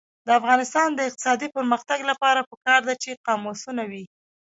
د 0.25 0.27
افغانستان 0.39 0.87
د 0.93 0.99
اقتصادي 1.09 1.47
پرمختګ 1.57 1.99
لپاره 2.11 2.47
پکار 2.49 2.79
ده 2.87 2.93
چې 3.03 3.19
قاموسونه 3.27 3.83
وي. 3.91 4.03